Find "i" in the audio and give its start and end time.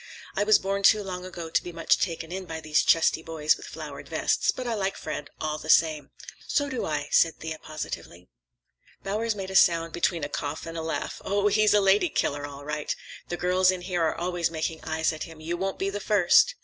0.35-0.43, 4.65-4.73, 6.87-7.07